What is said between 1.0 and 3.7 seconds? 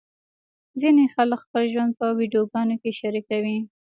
خلک خپل ژوند په ویډیوګانو کې شریکوي.